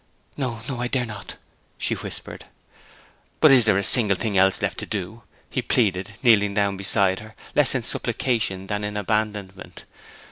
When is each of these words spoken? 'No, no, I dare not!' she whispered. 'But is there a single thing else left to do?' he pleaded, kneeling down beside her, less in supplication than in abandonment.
'No, 0.35 0.61
no, 0.67 0.81
I 0.81 0.87
dare 0.87 1.05
not!' 1.05 1.35
she 1.77 1.93
whispered. 1.93 2.45
'But 3.39 3.51
is 3.51 3.65
there 3.65 3.77
a 3.77 3.83
single 3.83 4.17
thing 4.17 4.35
else 4.35 4.59
left 4.59 4.79
to 4.79 4.87
do?' 4.87 5.21
he 5.47 5.61
pleaded, 5.61 6.15
kneeling 6.23 6.55
down 6.55 6.75
beside 6.75 7.19
her, 7.19 7.35
less 7.55 7.75
in 7.75 7.83
supplication 7.83 8.65
than 8.65 8.83
in 8.83 8.97
abandonment. 8.97 9.85